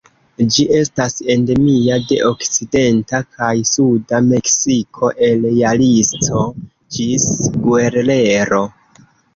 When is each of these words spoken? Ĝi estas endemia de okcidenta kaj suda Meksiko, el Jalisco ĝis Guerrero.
Ĝi 0.53 0.63
estas 0.77 1.17
endemia 1.33 1.97
de 2.11 2.17
okcidenta 2.29 3.21
kaj 3.37 3.51
suda 3.75 4.23
Meksiko, 4.31 5.13
el 5.29 5.49
Jalisco 5.61 6.45
ĝis 6.99 7.33
Guerrero. 7.69 8.67